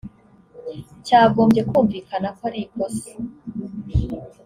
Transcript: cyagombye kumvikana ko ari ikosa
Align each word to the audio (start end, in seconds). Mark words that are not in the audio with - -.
cyagombye 1.05 1.61
kumvikana 1.69 2.27
ko 2.37 2.41
ari 2.49 2.59
ikosa 2.65 3.11